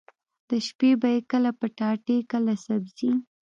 د 0.49 0.51
شپې 0.67 0.91
به 1.01 1.07
يې 1.15 1.19
کله 1.31 1.49
پټاټې 1.59 2.17
کله 2.31 2.53
سبزي. 2.65 3.11